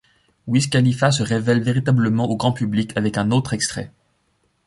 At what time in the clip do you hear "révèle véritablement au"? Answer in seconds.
1.21-2.35